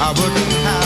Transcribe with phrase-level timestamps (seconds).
[0.00, 0.77] I wouldn't have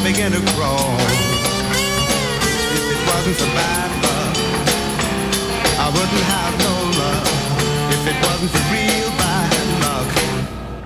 [0.00, 0.96] I began to crawl.
[2.72, 4.34] If it wasn't for bad luck,
[5.76, 7.28] I wouldn't have no luck.
[7.92, 9.52] If it wasn't for real bad
[9.84, 10.08] luck.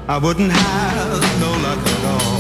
[0.09, 2.35] I wouldn't have no luck at all.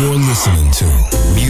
[0.00, 1.09] You're listening to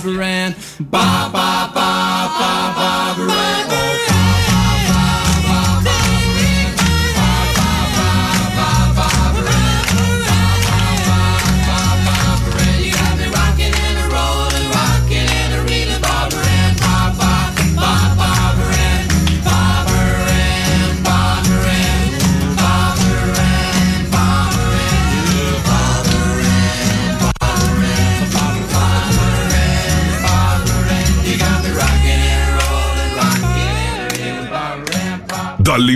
[0.00, 0.54] Barbara Ann.
[0.80, 3.49] Ba, ba, ba, ba, Barbara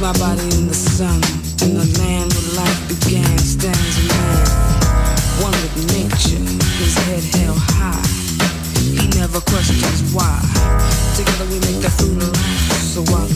[0.00, 1.20] my body in the sun,
[1.62, 3.96] in the land where life began, stands
[5.40, 6.42] one with nature,
[6.76, 8.06] his head held high.
[8.82, 10.40] He never questions why.
[11.16, 13.35] Together we make that food alive, so why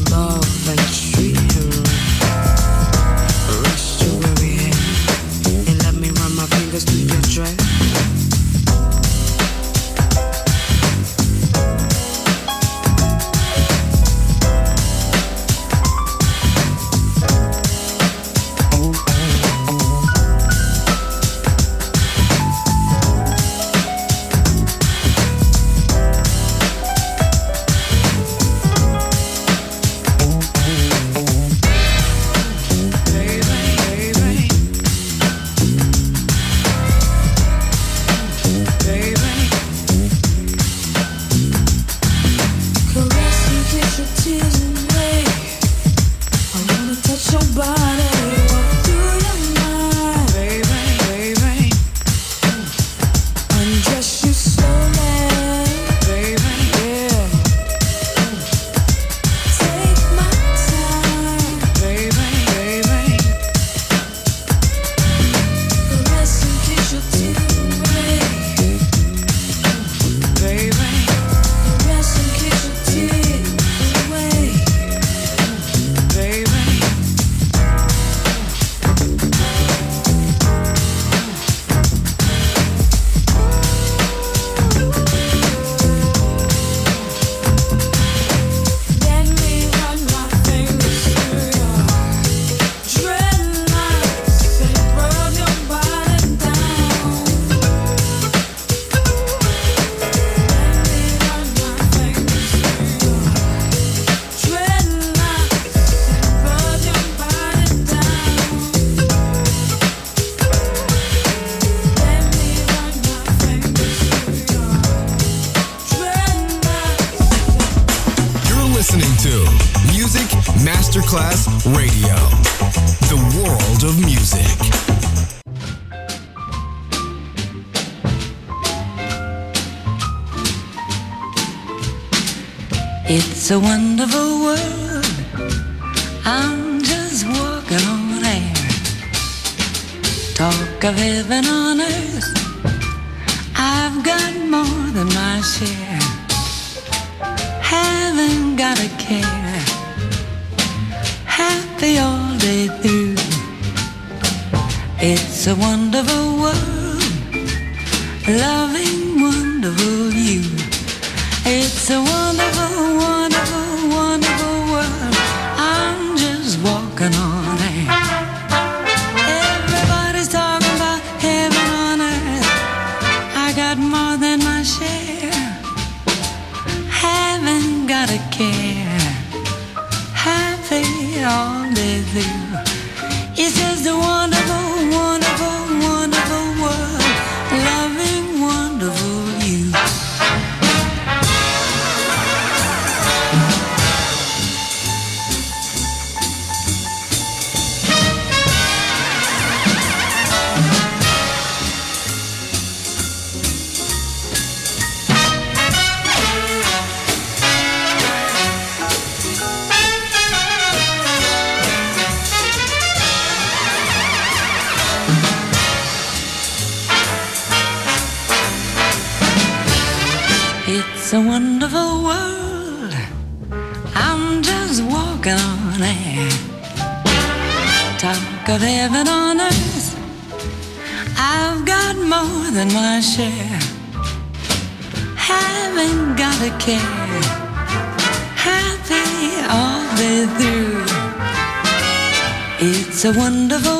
[243.03, 243.80] It's a wonderful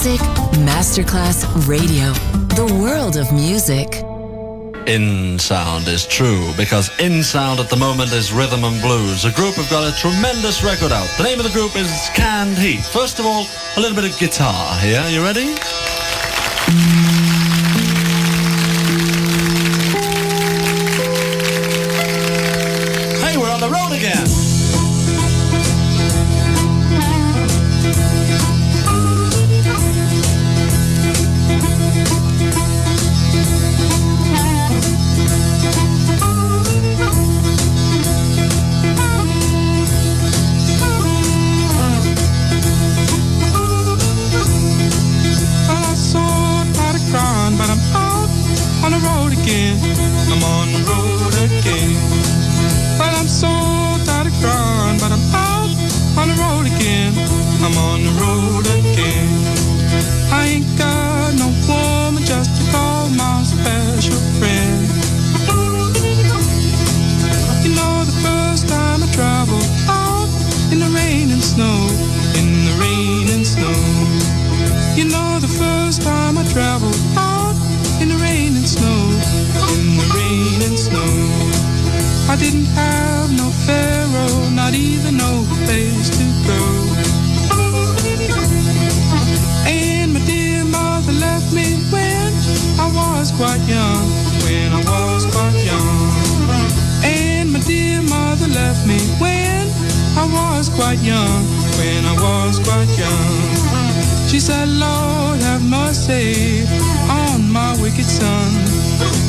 [0.00, 0.20] Music
[0.60, 2.12] Masterclass Radio.
[2.54, 4.04] The world of music.
[4.86, 9.32] In Sound is true because In Sound at the moment is Rhythm and Blues, a
[9.32, 11.08] group who've got a tremendous record out.
[11.18, 12.84] The name of the group is Canned Heat.
[12.84, 13.44] First of all,
[13.76, 15.02] a little bit of guitar here.
[15.08, 15.56] You ready?
[101.78, 104.28] When I was quite young.
[104.28, 106.66] She said, Lord, have mercy
[107.08, 109.27] on my wicked son.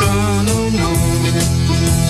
[0.00, 0.90] You cry no.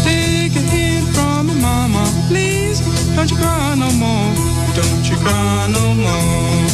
[0.05, 2.81] Take a hint from your mama, please.
[3.17, 4.33] Don't you cry no more.
[4.75, 6.69] Don't you cry no more.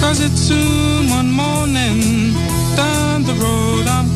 [0.00, 2.34] Cause it's soon one morning.
[2.76, 4.15] Down the road I'm